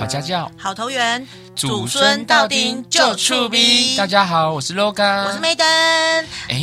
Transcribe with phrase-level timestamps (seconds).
[0.00, 3.94] 好家教，好投缘，祖孙到丁就出兵。
[3.98, 6.24] 大家好，我是 logan，我是 Madam。
[6.48, 6.58] 哎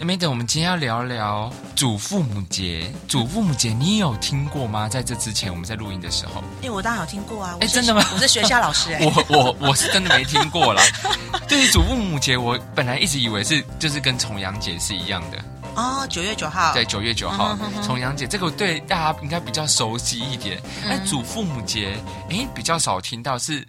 [0.00, 2.92] ，Madam，我们今天要聊聊祖父母节。
[3.06, 4.88] 祖父母节，你有听过吗？
[4.88, 7.56] 在这之前，我们在录音的时候，哎，我当然有听过啊。
[7.60, 8.04] 哎，真的吗？
[8.12, 8.98] 我是学校老师。
[9.00, 10.82] 我我我是真的没听过啦。
[11.46, 15.38] 对于祖父母节，我本来一直以为是就是跟重阳节是一样的。
[15.74, 20.60] 哦，九月九号，对，九月九号，重阳节，这个对大家应该比较熟悉一点。
[20.84, 21.96] 哎、嗯，祖父母节，
[22.28, 23.66] 哎，比较少听到是，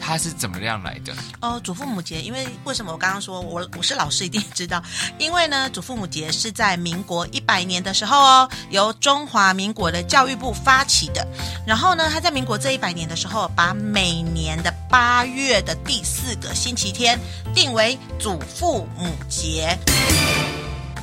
[0.00, 1.12] 它是怎么样来的？
[1.42, 4.82] 哦，祖父母节，因为为什么我刚刚说我我是老师，一定知道，
[5.18, 11.26] 因为呢，祖父母节是在民国一百年的时候哦，由中华民国的教育部发起的。
[11.66, 17.18] 然后呢，他在民国这一百年的时候，把每年的八月的第四个星期天
[17.54, 19.78] 定为祖父母节。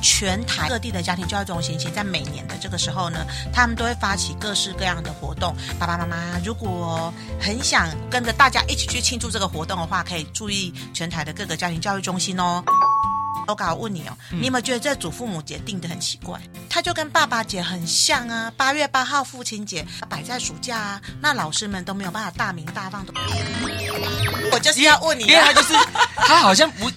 [0.02, 5.54] 全台各地的家庭教育中心，其实在每年的这个时候呢，他们都会发起各式各样的活动。
[5.78, 12.62] 爸爸妈妈如果很想跟着大家一起去庆祝这个活动的话，可以注意全台的各个家庭教育中心哦。
[13.48, 16.40] 我搞我问你哦，你有没有觉得这祖父母节定的很奇怪？
[16.68, 18.52] 他就跟爸爸节很像啊。
[18.56, 23.12] 八月八号父亲节摆在暑假啊，那老师们都没有办法大鸣大放的。
[24.52, 25.74] 我就是要问你，因为他就是
[26.16, 26.90] 他好像不，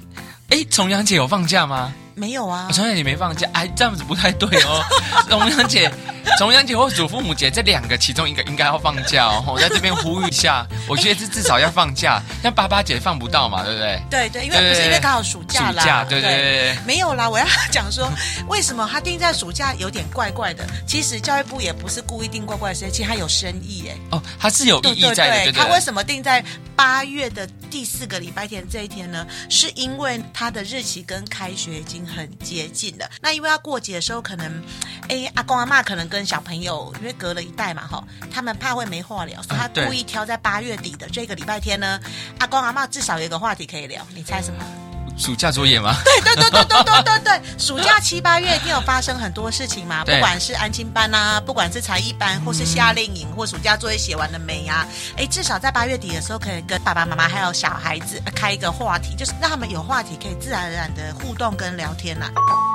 [0.49, 1.91] 哎，重阳节有放假吗？
[2.15, 4.83] 没有啊，重阳节没放假，哎，这样子不太对哦。
[5.29, 5.91] 重阳节、
[6.37, 9.43] 重阳节或祖父母节这两个其中一个应该要放假哦。
[9.47, 12.21] 我在这边呼吁一下， 我觉得这至少要放假。
[12.43, 14.01] 像八八节放不到嘛，对不对？
[14.09, 15.81] 对对，因为不是因为刚好暑假啦。
[15.81, 16.77] 暑假，对对对。
[16.85, 18.09] 没有啦，我要讲说，
[18.47, 20.65] 为什么他定在暑假有点怪怪的？
[20.87, 23.97] 其实教育部也不是故意定怪怪的时间，其实他有深意哎。
[24.11, 25.43] 哦，他是有意义在的。
[25.45, 26.43] 对对，他为什么定在
[26.75, 29.25] 八月的第四个礼拜天这一天呢？
[29.49, 33.09] 是因为他的日期跟开学已经很接近了。
[33.21, 34.63] 那因为要过节的时候，可能，
[35.09, 41.99] 哎，阿公阿妈可能跟小朋友因为隔了一代嘛，哈，他们怕会没话聊，所以他故意挑在八月底的这个礼拜天呢，
[42.37, 44.05] 阿公阿妈至少有一个话题可以聊。
[44.13, 44.63] 你猜什么？
[45.17, 45.95] 暑假作业吗？
[46.03, 54.85] 对对对对对对对对，暑假七八月一定有发生很多事情嘛，不管是安亲班啊，不管是才艺班，或是夏令营，或暑假作业写完了没啊？
[55.15, 62.74] 哎，至少在八月底的时候，可以跟爸爸妈妈还有小孩子开一个话题，就是让他们有话题，可以自然而然的互动跟聊天呐、啊。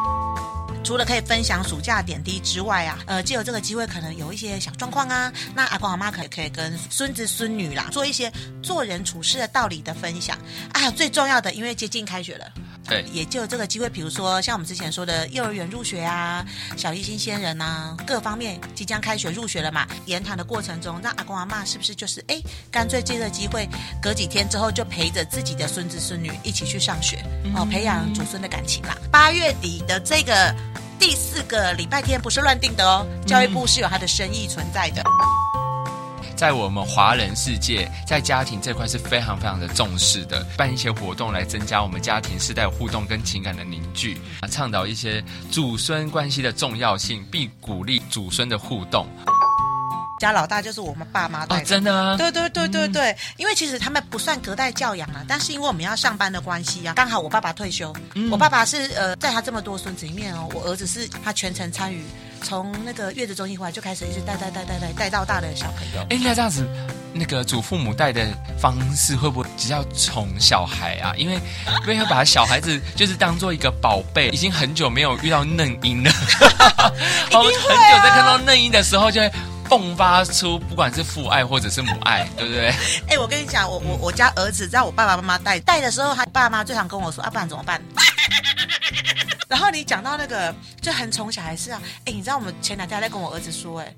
[0.83, 8.33] 除了可以分享暑假点滴之外啊，呃，借由这个机会，可能有一些小状况啊，那阿公阿妈可可以跟孙子孙女啦，做一些
[8.63, 10.37] 做人处事的道理的分享。
[10.73, 12.53] 啊，最重要的，因为接近开学了，
[12.91, 16.45] 对，也就这个机会，比如说像我们之前说的幼儿园入学啊，
[16.77, 23.69] 小一新鲜人啊，各方面即将开学入学了嘛，言谈的过程中，那阿公阿妈是不是就是哎，干脆借这个机会，
[24.03, 27.25] 隔几天之后就陪着自己的孙子孙女一起去上学，
[27.55, 28.99] 哦，培养祖孙的感情啦。
[29.11, 30.55] 八月底的这个。
[31.01, 35.03] 第四个礼拜天不是乱定的哦，教育部是有它的深意存在的。
[36.41, 49.07] 在我们华人世界，在家庭这块是非常非常的重视的，办一些活动来增加我们家庭世代互动跟情感的凝聚，啊，倡导一些祖孙关系的重要性，并鼓励祖孙的互动。
[50.21, 51.63] 家老大就是我们爸妈带的。
[51.63, 52.17] 哦，真的啊？
[52.17, 62.05] 对对对对对，嗯、因为其实他们不算隔代教养啊，但是因为我们要上班的关系啊，刚好我爸爸退休，嗯、我爸爸是呃，在他这么多孙子里面哦，我儿子是他全程参与，
[62.43, 66.07] 从那个月子中心回来就开始一直带带带带带带到大的小朋友。
[66.11, 66.69] 哎，那这样子，
[67.15, 68.29] 那个祖父母带的
[68.61, 71.15] 方式会不会比较宠小孩啊？
[71.17, 71.41] 因为
[71.83, 76.11] 因为要把小孩子就是当做一个宝贝，已经很久没有遇到嫩婴了，
[77.31, 79.33] 一定会啊、 很久在看到嫩婴的时候就会。
[79.71, 82.69] 迸发出不管是父爱或者是母爱，对不对？
[83.07, 87.81] 哎、欸，我跟你讲，我我我家儿子在我爸爸妈妈带带的时候，他爸妈最常跟我说：“啊，不然怎么办？”
[89.49, 93.95] 然后你讲到那个就很宠小孩是啊，哎、欸，你知道我们前两天在跟我儿子说、欸，哎，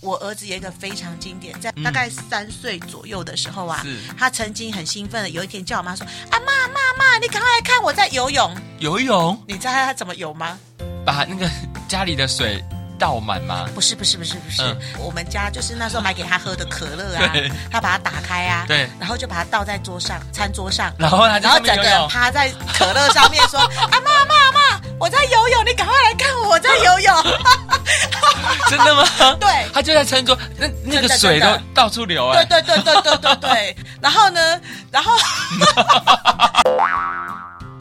[0.00, 9.42] 我儿子有一个非常经典，在大概三岁左右的时候啊，嗯、他曾经很兴奋的有一天叫我妈说：“啊，妈妈妈，你赶快来看我在游泳。”游泳？
[9.48, 10.58] 你知道他怎么游吗？
[11.04, 11.50] 把那个
[11.88, 12.62] 家里的水。
[12.98, 13.68] 倒满吗？
[13.74, 17.32] 不是不是不是不是，嗯、我们家就是那时候买给他喝的可乐啊，
[17.70, 23.60] 他把它打开啊，对，然后就把它倒在桌上餐桌上，然后他然后整个人趴在可乐上面说
[23.90, 27.22] ：“啊妈妈妈，我在游泳，你赶快来看我，我在游泳。
[28.68, 29.04] ”真的吗？
[29.40, 32.34] 对，他就在餐桌，那那个水都到处流啊。
[32.34, 35.12] 对对对对对对对，然后呢，然后。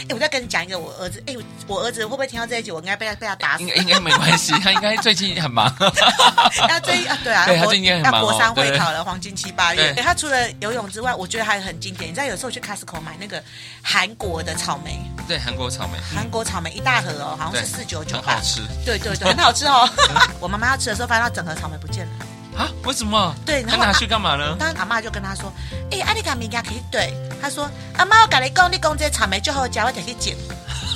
[0.10, 1.36] 哎，我再跟你讲一个，我儿子，哎，
[1.68, 2.72] 我儿子会不会听到这一集？
[2.72, 3.64] 我应该被他被他打死。
[3.64, 5.74] 应该应该没关系， 他应该最近很忙。
[6.68, 8.14] 他最近啊，对啊，对他最近很忙。
[8.16, 9.94] 要国三会考了，黄金七八月。
[10.04, 12.10] 他除了游泳之外，我觉得还很经典。
[12.10, 13.42] 你知道，有时候去 Costco 买那个
[13.82, 18.62] 韩国的草莓，对，韩国草莓，韩国草莓一大盒哦，好像是四九九，很好吃。
[18.86, 19.90] 对对对，很好吃哦。
[20.40, 22.12] 我妈妈要吃的时候，发现她整盒草莓不见了。
[22.58, 22.70] 啊？
[22.84, 23.34] 为什么？
[23.46, 24.56] 对，他拿去干嘛呢？
[24.60, 25.52] 当阿妈就跟他说
[25.90, 27.12] ：“哎、欸，阿里卡米亚可以对。”
[27.44, 27.70] 他说
[28.00, 30.34] ：“阿妈，我跟你讲，你讲这草莓就好嚼，我得去捡。”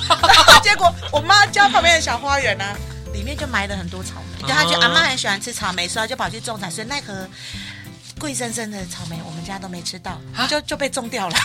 [0.64, 2.74] 结果我妈家旁边的小花园呢、啊，
[3.12, 4.48] 里面就埋了很多草莓。
[4.48, 6.70] 就，他觉得阿妈很喜欢吃草莓，所以他就跑去种菜。
[6.70, 7.28] 所以奈何
[8.18, 10.18] 贵生生的草莓，我们家都没吃到，
[10.48, 11.36] 就就被种掉了。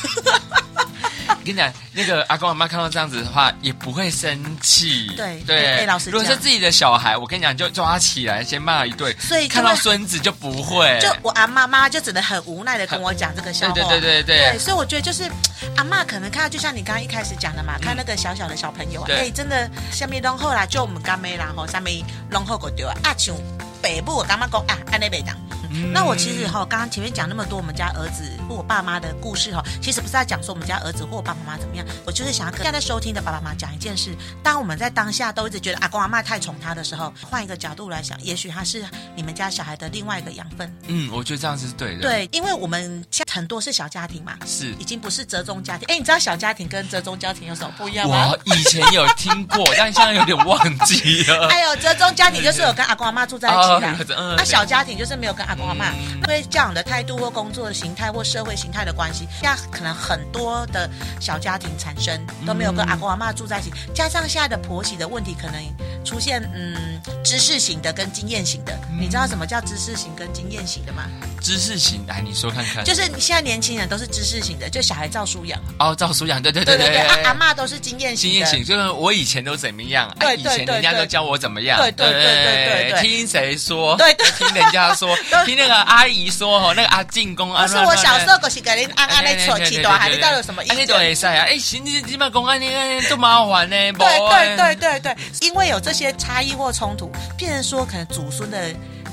[1.44, 5.08] 我跟你讲，那个阿公阿妈看到这样子的话，也不会生气。
[5.18, 9.14] 对对，老师，如果是自己的小孩，我跟你讲，就抓起来先骂一顿。
[9.20, 10.98] 所以看到孙子就不会。
[11.02, 13.74] 就我阿妈妈就只能很无奈的跟我讲这个笑话。
[13.76, 14.52] 对对对对对。
[14.52, 15.30] 对，所以我觉得就是
[15.76, 23.36] 阿妈可能看到，就像你刚刚一开始讲的嘛，嗯、看那个小小的小朋友啊，哎、欸，真的下面拢好啦，就我们干妹啦吼，下面拢好个对啊，啊像
[23.82, 25.36] 北部我干妈讲啊，安内袂当。
[25.74, 38.86] 嗯、那我其实哈，刚刚前面讲那么多我们家儿子或我爸妈的故事哈，其实不是在讲说我们家儿子或我爸爸妈妈怎么样，我就是想要跟现在收听的爸爸妈妈讲一件事：当我们在当下都一直觉得阿公阿妈太宠他的时候，换一个角度来想，也许他是
[39.16, 40.72] 你们家小孩的另外一个养分。
[40.88, 42.02] 嗯，我觉得这样子是对的。
[42.02, 45.88] 对，因为我们现在很多是小家庭嘛，是已经不是折中家庭。
[45.90, 48.32] 哎，你知道小家庭跟折中家庭有什么不一样吗？
[48.32, 51.48] 我以前有听过， 但现在有点忘记了。
[51.48, 55.92] 哎呦折中家庭就是有跟阿公阿妈住在一起的，那、哦、小家庭就是没有跟阿公阿妈。
[55.92, 56.24] 嗯。
[56.50, 60.90] 教养的态度或工作的形态或社会形态的关系，现在可能很多的
[61.20, 71.04] 小家庭产生都没有跟阿公阿妈住在一起，加上现在的婆媳的问题可能出现，嗯，知识型的跟经验型的，你知道什么叫知识型跟经验型的吗？
[71.40, 75.60] 知识型，来你说看看，就是你现在年轻人都是知识型的，就小孩照书养。
[75.78, 83.96] 哦，照书养，对对对对对，阿妈都是经验型，经验型就是我以前都怎么样，对以前人家都教我怎么样，对对对对对，听谁说？
[83.98, 85.16] 对，听人家说，
[85.46, 90.76] 听那个阿姨说哈，那个阿进公啊，不是我小时候可是给您安安的错起多，还你到底有什么意思？
[90.76, 91.46] 你都会塞啊？
[91.48, 92.70] 哎，行，你你嘛公安你
[93.08, 93.76] 多麻烦呢？
[93.94, 98.58] 对对对对对，因为有这些差异或冲突，变成说可能祖孙的。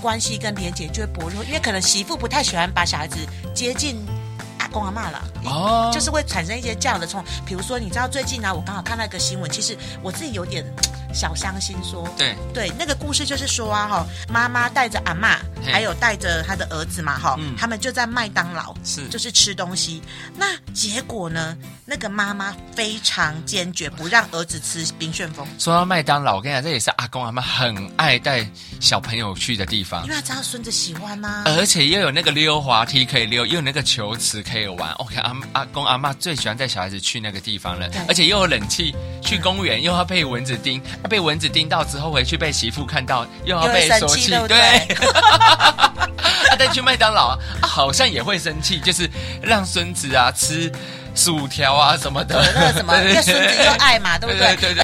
[0.01, 3.19] 关系跟连结就会薄弱，因为可能媳妇不太喜欢把小孩子
[3.55, 4.03] 接近
[4.61, 7.31] 阿公阿嬷了，哦，就是会产生一些这样的冲突。
[7.45, 10.65] 比如说，你知道最近呢、啊，我刚好看到一个新闻，其实我自己有点
[11.13, 20.03] 小伤心说，说对对，那个故事就是说啊，哈，妈妈带着阿妈，还有带着他的儿子嘛，哈，他们就在麦当劳，是就是吃东西。
[20.37, 21.57] 那结果呢，
[21.91, 25.45] 那个妈妈非常坚决不让儿子吃冰旋风。
[25.59, 28.49] 说到麦当劳，我跟你讲，这也是阿公阿妈很爱带
[28.79, 31.43] 小朋友去的地方，因为他知道孙子喜欢吗？
[31.47, 34.93] 而且又有那个溜滑梯可以溜，又有那个球池可以玩。
[34.93, 40.81] OK，阿阿公阿妈最喜欢带小孩子去那个地方了，而且又有冷气，去公园又要被蚊子叮。
[41.09, 44.97] 被蚊子叮到之后，回去被媳妇看到，又要被说气，对。
[46.49, 49.11] 他带 去麦当劳啊，好像也会生气，就是
[49.43, 50.71] 让孙子啊吃
[51.21, 54.57] 薯条啊什么的，那个什么，因为孙子又爱嘛，对不对？
[54.57, 54.83] 对对对。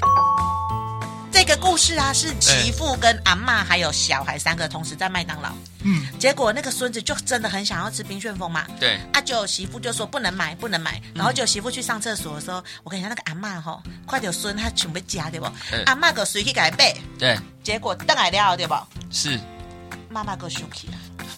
[1.31, 5.49] 这个故事啊，是媳妇跟阿妈还有小孩三个同时在麦当劳。
[5.81, 8.67] 嗯，结果那个孙子就真的很想要吃冰旋风嘛。
[8.79, 11.01] 对，啊，就媳妇就说不能买，不能买。
[11.15, 15.47] 然后就媳妇去上厕所的时候，我跟你讲那个阿妈吼，快点孙他准备夹对不？
[15.87, 16.95] 阿妈个随去改背。
[17.17, 18.75] 对，结果等来了对不？
[19.09, 19.39] 是，
[20.09, 20.93] 妈妈个生气了。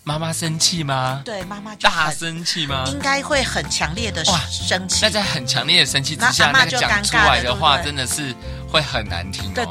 [0.09, 1.21] 妈妈生气吗？
[1.23, 2.83] 对，妈妈大生气吗？
[2.87, 5.01] 应该会很强烈的生气。
[5.03, 8.35] 那在很强烈的生气之下，那个讲出来的话真的是
[8.67, 9.53] 会很难听。
[9.53, 9.63] 对。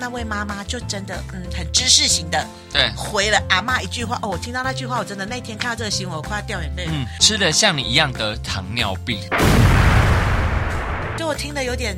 [0.00, 2.42] 那位妈妈就真的嗯很知识型的，
[2.72, 6.86] 对，回了阿妈一句话哦，我听到那句话，我真的那天看到这个新闻，我快要掉眼泪。
[6.88, 9.20] 嗯，吃的像你一样得糖尿病，
[11.18, 11.94] 就我听的有点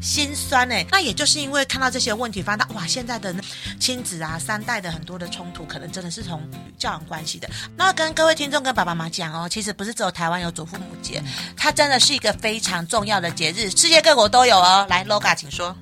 [0.00, 0.84] 心酸哎。
[0.90, 3.34] 那也就是因为看到这些问题，发现哇，现在的
[3.78, 6.42] 亲子啊，三代的很多的冲突，可能真的是从
[6.78, 7.48] 教养关系的。
[7.76, 14.86] 那跟各位听众跟爸爸妈妈讲哦，其实不是只有台湾有祖父母节，嗯、它真的是一个非常重要的节日，世界各国都有哦。
[14.88, 15.76] 来，Loga，请说。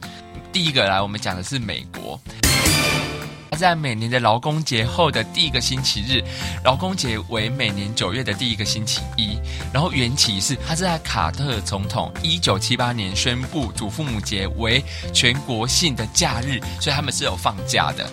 [0.52, 2.20] 第一个来，我们讲的是美国。
[3.58, 6.22] 它在每年的劳工节后的第一个星期日，
[6.62, 9.36] 劳工节为每年九月的第一个星期一。
[9.72, 14.80] 然后缘起是，它是在卡特总统一九七八年宣布祖父母节为
[15.12, 18.08] 全国性的假日，所以他们是有放假的。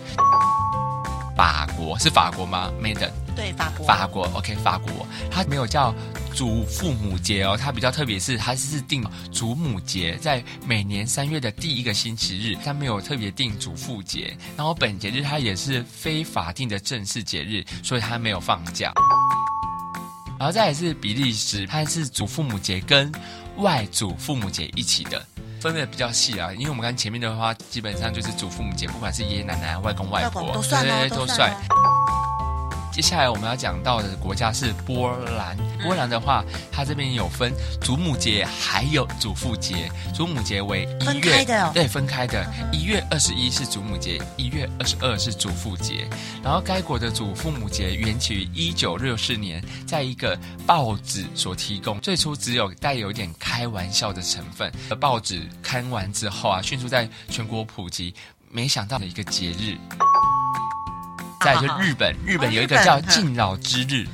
[1.38, 3.86] 法国是法国吗？Maiden 对，法国。
[3.86, 5.94] 法国，OK，法国，它没有叫
[6.36, 9.02] 祖父母节哦，它比较特别，是它是定
[9.32, 14.36] 祖母节，在每年三月的第一个星期日，它没有特别定祖父节。
[14.58, 18.92] 然后本节日它也是非法定的正式节日，所以它没有放假。
[20.38, 23.10] 然后再来是比利时，它是祖父母节跟
[23.58, 25.26] 外祖父母节一起的。
[25.62, 31.52] 分的比较细啊，因为我们看前面的话，基本上就是祖父母节，不管是爷爷奶奶、外公外婆，都算，对对对，都算。
[32.96, 35.58] 接下来我们要讲到的国家是波兰。
[35.84, 39.92] 波兰的话，它这边有分祖母节，还有祖父节。
[40.14, 42.46] 祖母节为一月，分开的哦，对，分开的。
[42.72, 46.08] 一月二十一是祖母节，一月二十二是祖父节。
[46.42, 54.72] 然后该国的祖父母节源起于一九六四年，在一个报纸所提供，最初只有带有点开玩笑的成分。
[55.02, 58.16] 报纸刊完之后啊，迅速在全国普及。
[58.50, 59.76] 没想到的一个节日。
[61.46, 64.08] 再来就日本，哦、日本有一个叫敬老之日。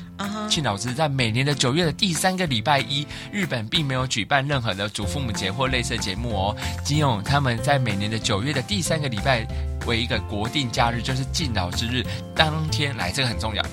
[0.49, 6.55] 敬老之日在每年的九月的第三个礼拜一，日本并没有举办任何的祖父母节或类似节目哦。
[6.85, 9.47] 只有他们在每年的九月的第三个礼拜
[9.87, 13.65] 为一个国定假日，就是敬老之日当天来，这个很重要，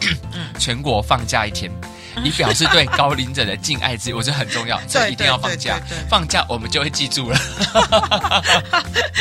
[0.59, 1.71] 全国放假一天。
[2.25, 5.79] 以表示对高龄者的敬爱之意，我觉得很重要，这一定要放假。
[6.09, 7.39] 放假我们就会记住了。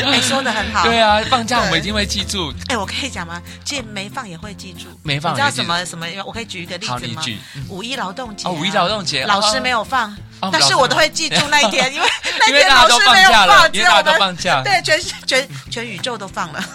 [0.05, 0.83] 你 说的很好。
[0.87, 2.53] 对啊，放假我们一定会记住。
[2.67, 3.41] 哎，我可以讲吗？
[3.65, 4.85] 其实没放也会记住。
[5.03, 6.05] 没放，你知道什么什么？
[6.25, 6.99] 我可以举一个例子吗？
[6.99, 7.37] 好，你举。
[7.69, 8.47] 五一劳动节。
[8.47, 10.15] 哦，五一劳动节，老师没有放，
[10.51, 12.07] 但是我都会记住那一天，因为
[12.39, 14.61] 那天老师没有放，因为大家都放假。
[14.63, 16.63] 对，全全全宇宙都放了。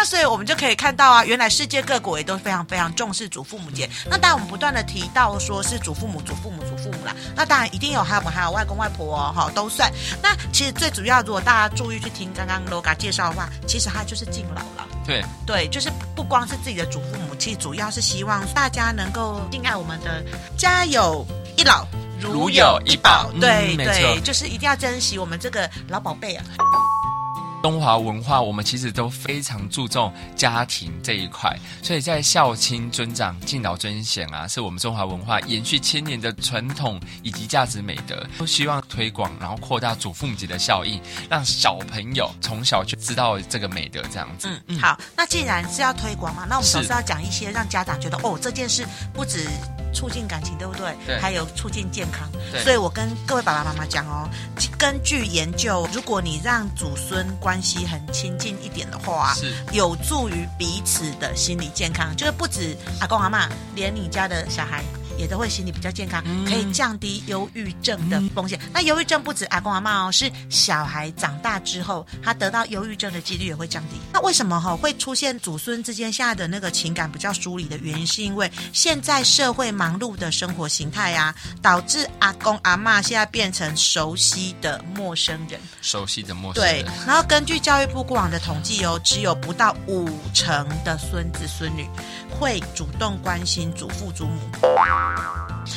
[0.00, 3.86] 那所以我们就可以看到啊，原来世界各国也都非常非常重视祖父母节。
[4.08, 7.14] 那当然我们不断的提到说是祖父母、祖父母、祖父母啦。
[7.36, 9.92] 那当然一定有还有我们还有外公外婆哦，哈，都算。
[10.22, 14.88] 那其实最主要，如果大家注意去听刚刚 Loga 介绍的话，其实他就是敬老了。
[15.04, 20.24] 对对，就是不光是自己的祖父母，其实主要是希望大家能够敬爱我们的
[20.56, 21.26] 家有
[21.58, 21.86] 一老，
[22.18, 23.30] 如有一宝。
[23.38, 26.44] 对、嗯、对，就是一定要珍惜我们这个老宝贝啊。
[27.62, 44.48] 中华文化，我们其实都非常注重家庭这一块，所以在孝亲、尊长、敬老尊贤啊，是我们中华文化延续千年的传统以及价值美德，都希望推广，然后扩大祖父母节的效应，让小朋友从小就知道这个美德，这样子。
[44.48, 44.78] 嗯嗯。
[44.78, 49.46] 好，那既然是要推广嘛，那我们总是要讲一些让家长觉得哦，这件事不止。
[49.92, 50.96] 促进感情，对不对？
[51.06, 52.28] 对，还有促进健康。
[52.52, 54.28] 对，所以我跟各位爸爸妈妈讲哦，
[54.78, 64.82] 根据研究，如果你让祖孙关系很亲近一点的话，是有助于彼此的心理健康，就是不止阿公阿妈，连你家的小孩。
[65.20, 68.58] 也都会心理比较健康，可以降低忧郁症的风险。
[68.72, 74.00] 那忧郁症不止阿公阿妈哦，是小孩长大之后，他得到忧郁症的几率也会降低。
[74.12, 86.82] 那为什么哈会出现祖孙之间现在的那个情感比较疏离的原因，是因为现在社会忙碌的生活形态啊，导致阿公阿妈现在变成熟悉的陌生人，熟悉的陌生人。
[86.82, 91.86] 对，然后根据教育部过往的统计哦，只有不到五成的孙子孙女
[92.30, 94.40] 会主动关心祖父祖母。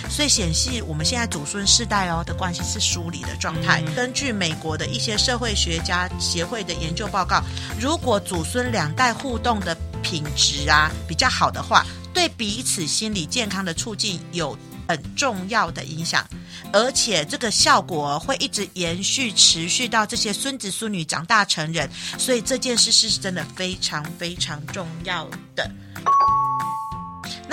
[0.10, 3.82] 所以显示我们现在祖孙世代哦的关系是疏离的状态。
[3.96, 7.42] 根据美国的一些社会学家协会的研究报告，
[7.80, 16.24] 如果祖孙两代互动的品质啊比较好的话，对彼此心理健康的促进有很重要的影响，
[16.72, 21.90] 而且这个效果会一直延续持续到这些孙子孙女长大成人。
[22.18, 25.70] 所以这件事是真的非常非常重要的。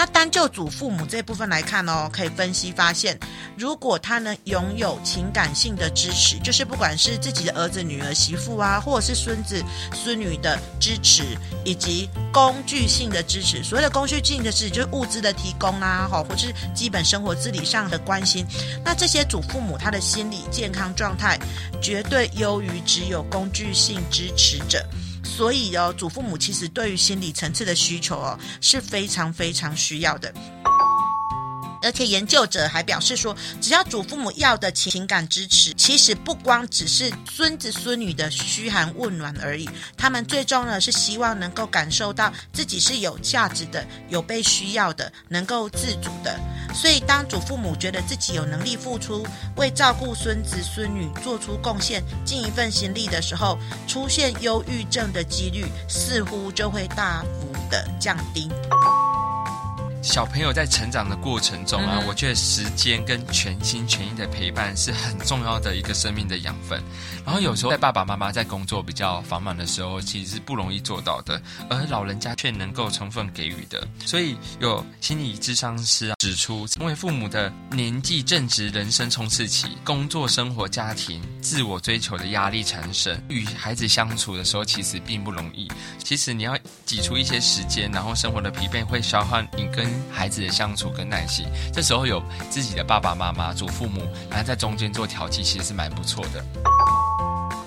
[0.01, 3.21] 那单就祖父母这部分来看哦，可以分析发现，
[3.55, 11.23] 如果他能拥有情感性的支持，就是不管是自己的儿子、女儿、媳妇啊，或者是孙子、孙女的支持，
[11.67, 13.63] 以及工具性的支持。
[13.63, 18.47] 所谓的工具性的支持，就是物资的提供啊，哈，或是基本生活自理上的关心。
[18.83, 21.39] 那这些祖父母他的心理健康状态，
[21.83, 24.83] 绝对优于只有工具性支持者。
[25.41, 30.31] 所以哦，祖父母其实对于心理层次的需求哦是非常非常需要的。
[31.83, 46.39] 而且研究者还表示说，只要祖父母要的情感支持，其实不光只是孙子孙女的嘘寒问暖而已，他们最终呢是希望能够感受到自己是有价值的、有被需要的、能够自主的。
[46.75, 53.59] 所以，当祖父母觉得自己有能力付出，为照顾孙子孙女做出贡献、尽一份心力的时候，
[53.89, 58.49] 出现忧郁症的几率似乎就会大幅的降低。
[60.03, 66.83] 小朋友在成长的过程中啊，我觉得时间跟全心全意的陪伴是很重要的一个生命的养分。
[67.25, 73.87] 然后有时候在爸爸妈妈在工作比较繁忙的时候，其实是不容易做到的，而老人家却能够充分给予的。
[74.07, 85.71] 所以有心理智商师啊指出，因为父母的年纪正值人生冲刺期，工作、生活、家庭、自我追求的压力产生，与孩子相处的时候其实并不容易。
[86.03, 96.45] 其实你要挤出一些时间，然后生活的疲惫会消耗你跟孩子的相处跟耐心，这时候有自己的爸爸妈妈、祖父母，然后在中间做调剂，其实是蛮不错的。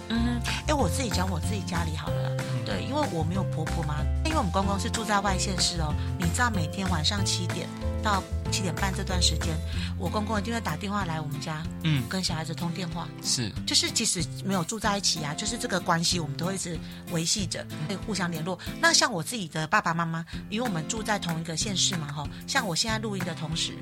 [0.09, 2.42] 嗯，哎，我自己讲我自己家里好了。
[2.65, 5.93] 对，因为我没有婆婆嘛，因为我们公公是住在外县市哦。
[6.17, 7.67] 你知道每天晚上七点
[8.01, 9.55] 到七点半这段时间，
[9.97, 13.07] 我公公一定会打电话来我们家，嗯，跟小孩子通电话。
[13.23, 16.79] 是，就是即使没有住在一起啊，就是这个关系我们都会一直
[17.11, 18.57] 维系着，会互相联络。
[18.79, 23.73] 那像我自己的爸爸妈妈，因为我们住在同一个县市嘛，哈，像我现在录音的同时。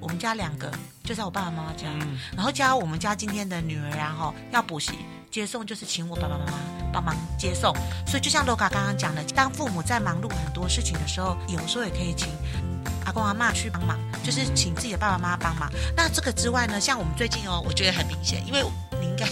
[0.00, 0.70] 我们家两个
[1.02, 4.92] 就在我爸爸妈妈家，嗯、然后加我们家今天的女儿，然后要补习
[5.30, 6.58] 接送，就是请我爸爸妈妈
[6.94, 7.74] 帮忙接送。
[8.06, 12.28] 所以就像罗卡刚刚讲的，当父母在忙碌很多事情的时候，有时候也可以请
[13.04, 15.68] 阿公阿妈去帮忙，就是请自己的爸爸妈妈帮忙。
[15.96, 18.62] 那这个之外呢，像我们最近哦，我觉得很明显，因为
[19.00, 19.26] 你应该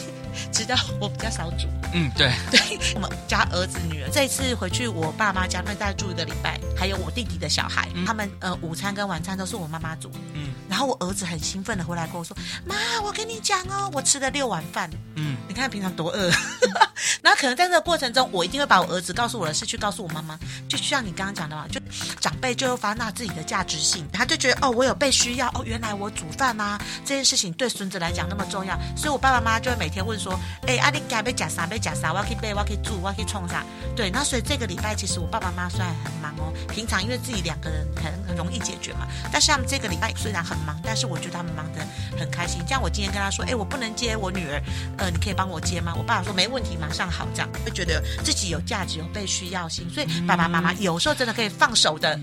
[0.50, 1.68] 知道我比较少煮。
[1.94, 2.60] 嗯，对，对，
[2.96, 10.10] 我们家儿子女儿这一次回去我爸妈家，那再住一个礼拜，还有我弟弟的小孩，嗯、他们呃午餐跟晚餐都是我妈妈煮。
[10.34, 10.48] 嗯。
[10.84, 14.90] 我儿子很兴奋的回来跟我说：“妈，我跟你讲哦，我吃了六碗饭。
[15.16, 16.30] 嗯，你看平常多饿。
[17.22, 20.38] 那可能在这个过程中，我一定会把我儿子告诉我的事去告诉我妈妈。
[20.68, 21.80] 就像你刚刚讲的嘛，就
[22.20, 31.66] 长辈就会发纳自己的价值性，他就觉得哦，我有被需要哦，原来我煮饭啊这件事情对孙子来讲那么重要，所以我爸爸妈妈就会每天问说：哎，阿弟该被夹啥？
[31.66, 32.12] 被夹啥？
[32.12, 33.64] 我要去背，我要去住，我要去冲啥？
[33.94, 41.80] 对，那所以这个礼拜其实我爸爸妈妈虽然很忙哦，平常因为自己两个人很很容易解决嘛，但是他们这个礼拜虽然很忙，但是我觉得他们忙得
[42.18, 42.62] 很开心。
[42.68, 44.62] 像我今天跟他说，哎，我不能接我女儿，
[44.98, 45.94] 呃，你可以帮我接吗？
[45.96, 47.26] 我爸爸说没问题，马上好。
[47.34, 52.18] 这样会觉得自己有价值、有被需要性，所以爸爸妈妈有时候真的可以放手的。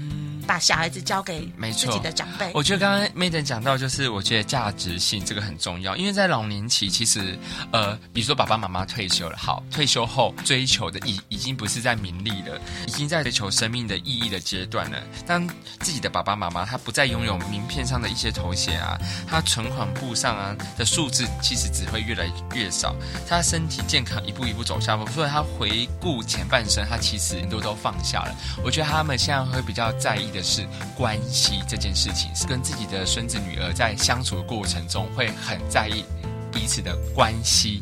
[0.49, 2.49] 把小孩子交给自己的长辈。
[2.55, 7.37] 我觉得刚刚 Madam 讲到，就是我觉得价值性这个很重要，因为在老年期，其实
[7.71, 14.97] 呃，比如说爸爸妈妈退休了，好，退休后追求的已已经不是在名利了，已经在追求生命的意义的阶段了。
[15.27, 15.47] 当
[15.81, 22.25] 自己的爸爸妈妈他不再拥有名片上的一些头衔啊，他存款簿上啊的数字其实只会越来
[22.55, 22.95] 越少，
[23.27, 28.35] 他身体健康一步一步走下坡，所以他回顾前半生，他其实很多都放下了。
[28.63, 30.38] 我觉得他们现在会比较在意的。
[30.41, 36.03] 是关系这件事情，是跟自己的孙子女儿在相处的过程中会很在意
[36.51, 37.81] 彼此的关系，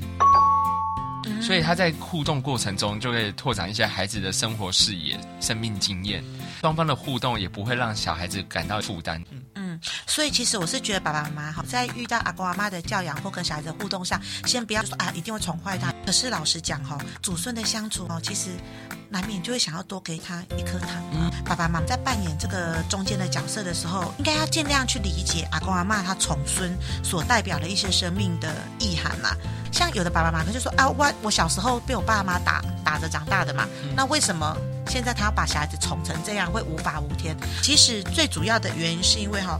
[1.41, 6.23] 所以他在互动过程中就会拓展一些孩子的生活视野、生命经验，
[6.61, 9.23] 双方的互动也不会让小孩子感到负担。
[9.55, 9.66] 嗯，
[10.05, 15.93] 所以其实我是觉得爸爸妈妈好，在遇到阿公阿妈的教养或跟小孩子的互动上，先不要说啊，一定会宠坏他。
[16.05, 18.51] 可是老实讲哈，祖孙的相处哦，其实。
[19.09, 20.89] 难免就会想要多给他一颗糖。
[21.13, 29.29] 嗯，爸爸妈妈在扮演这个中间的角色的时候，应该要尽量去理解阿公阿妈他宠孙所代表的一些生命的意涵嘛。
[29.71, 37.35] 像有的爸爸妈妈就说啊，我我小时候被我爸妈打打着长大的嘛，那为什么现在他要把小孩子宠成这样，会无法无天？
[37.61, 39.59] 其实最主要的原因是因为哈，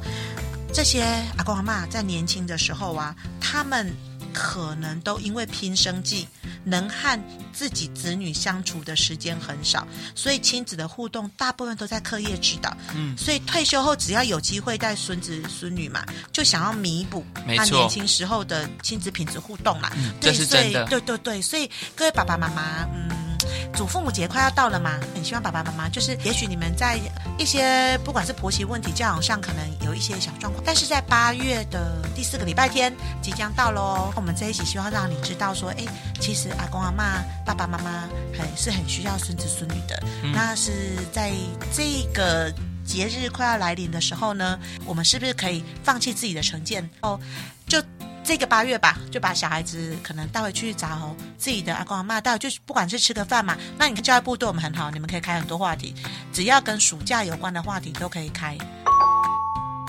[0.74, 1.04] 这些
[1.38, 3.94] 阿公阿妈在年轻的时候啊，他们。
[4.34, 6.28] 可能都因为拼生计，
[6.64, 7.20] 能和
[7.52, 12.72] 自己子女相处的时间很少，所以亲子的互动大部分都在课业指导。
[12.94, 19.90] 嗯，所以退休后只要有机会带孙子孙女嘛，就想要弥补他年轻时候的亲子品质互动嘛。
[19.96, 20.86] 嗯，这是真的。
[20.86, 23.37] 对对对，所以各位爸爸妈妈，嗯。
[23.74, 27.00] 祖父母节快要到了嘛，很希望爸爸妈妈就是，也许你们在
[27.38, 34.12] 一些不管是婆媳问题、教养上，可能有一些小状况，但是在八月的第四个礼拜天即将到喽。
[34.16, 35.86] 我们在一起希望让你知道说，哎，
[36.20, 40.04] 其实阿公阿妈、爸爸妈妈很是很需要孙子孙女的。
[40.24, 41.32] 嗯、那是在
[41.72, 42.54] 这个
[42.86, 47.20] 节日快要来临的时候呢，我们是不是可以放弃自己的成见哦？
[47.68, 47.82] 就。
[48.28, 53.56] 这个八月吧，就把小孩子可能带回去找自己的阿公阿嬷，带回去，不管是吃个饭嘛。
[53.78, 55.96] 那你看教育部对我们很好，你们可以开很多话题，
[56.34, 58.58] 只要跟暑假有关的话题都可以开。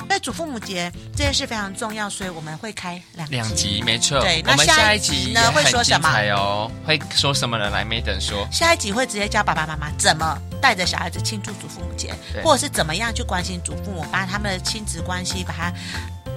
[0.04, 4.20] 因为祖父母节这件事非常重要，所以我们会开两两集，没错。
[4.20, 6.08] 对，那下一集呢会说什么？
[6.30, 7.68] 哦，会说什么呢？
[7.70, 8.46] 来，没等说。
[8.52, 15.72] 下一集会直接教爸爸妈妈怎么带着小孩子庆祝祖父母节，或者是怎么样去关心祖父母，把他们的亲子关系把它。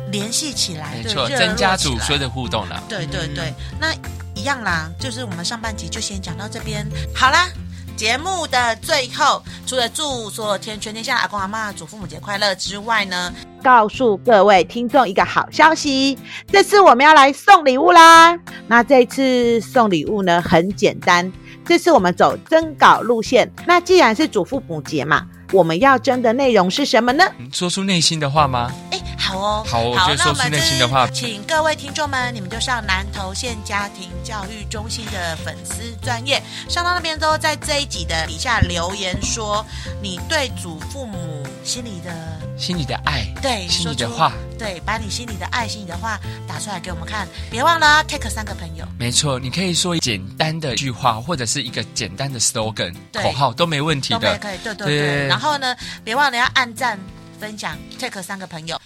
[0.10, 2.82] 联系起来，没错，增加祖孙的互动了。
[2.88, 3.94] 对对对，嗯、那
[4.34, 6.88] 一样啦，就是我们上半集就先讲到这边。
[7.14, 7.48] 好啦，
[7.96, 13.32] 节目的最后，除了祝所有天全天下的阿公阿妈祖父母节快乐之外呢，
[13.64, 18.38] 告诉各位听众一个好消息，这次我们要来送礼物啦。
[18.68, 21.32] 那这次送礼物呢很简单，
[21.66, 23.50] 这次我们走征稿路线。
[23.68, 27.24] 那既然是祖父母节嘛，我们要征的内容是什么呢？
[27.52, 28.72] 说出内心的话吗？
[28.92, 29.00] 哎。
[29.22, 31.08] 好哦，好，我就说出内心的话。
[31.14, 39.64] 请各位听众们，你们就上南投县家庭教育中心的粉丝专页，上到那边之后，在这一集的底下留言说
[40.02, 42.12] 你对祖父母心里的
[42.58, 47.28] 心里的爱，对，心里的话，对，把你心里的爱、心里的话打出来给我们看。
[47.50, 55.00] 别忘了 take 三个朋友，没错，你可以说简单的一句话，或者是一个简单的 slogan 口号都没问题的，可以，对对对。
[55.00, 57.00] 对然后呢，别忘了要按赞、
[57.40, 58.80] 分享，take 三个朋友。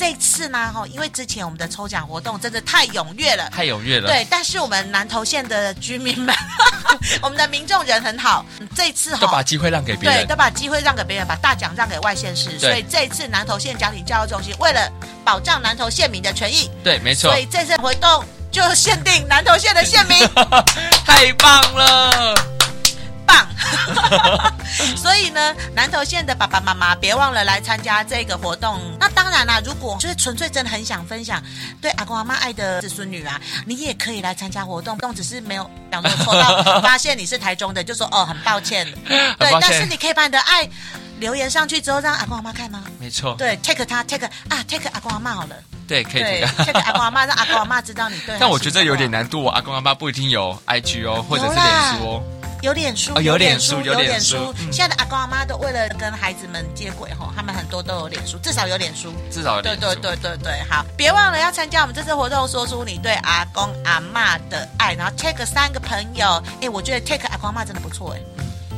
[0.00, 4.08] 这次呢，哈，因为之前我们的抽奖活动真的太踊跃了，太踊跃了。
[4.08, 6.34] 对，但是我们南投县的居民们，
[7.20, 8.42] 我们的民众人很好，
[8.74, 12.58] 这次哈都把机会让给别人，对，都把机会让给别人，把大奖让给外县市。
[12.58, 14.90] 所以这次南投县家庭教育中心为了
[15.22, 17.30] 保障南投县民的权益，对，没错。
[17.30, 20.16] 所以这次活动就限定南投县的县民，
[21.04, 22.49] 太棒了。
[24.96, 28.80] 所以呢，南投县的爸爸妈妈别忘了来参加这个活动。
[28.98, 31.42] 那当然啦，如果就是纯粹真的很想分享
[31.80, 34.96] 对阿公阿妈爱的子孙女啊，你也可以来参加活动。
[34.98, 38.86] 动只是没有想说抽到， 发现你是台中的，就说哦，很抱歉。
[39.38, 40.68] 对，但是你可以把你的爱
[41.18, 42.84] 留言上去之后，让阿公阿妈看吗？
[42.98, 43.34] 没错。
[43.36, 45.56] 对，take 他 take 啊，take 阿公阿妈好了。
[45.86, 46.22] 对，可以。
[46.22, 48.36] 对，take 阿公阿妈，让阿公阿妈知道你对。
[48.38, 51.66] 但我觉得有点难度，阿公阿妈不一定有 IG 哦，或者是脸
[51.98, 52.22] 书哦。
[52.62, 54.54] 有脸书，有脸书，有脸书。
[54.70, 59.80] 现在的阿公阿妈都为了跟孩子们接轨哈，他们很多都有脸书，至少有脸书，至少有脸书。
[59.80, 66.42] 对对对对对，好，别忘了要参加我们这次活动，说出你对阿公阿妈的爱，然后 take 三个朋友。
[66.60, 68.20] 哎，我觉得 take 阿公阿妈真的不错哎。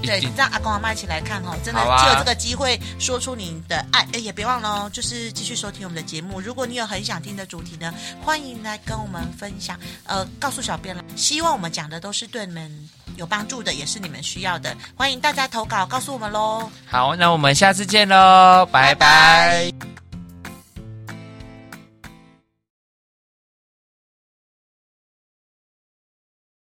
[0.04, 4.06] 对，让阿公阿妈一起来看哦，真的借有这个机会说出你的爱。
[4.12, 6.40] 哎，也别忘了哦，就是继续收听我们的节目。
[6.40, 9.78] 如果你有很想听的主题呢，欢迎来跟我们分享。
[10.04, 12.88] 呃，告诉小编了，希望我们讲的都是对你们。
[13.16, 16.70] 有帮助的也是你们需要的，欢迎大家投稿告诉我们喽。
[16.86, 19.70] 好，那我们下次见喽，拜拜。
[19.72, 20.01] 拜拜。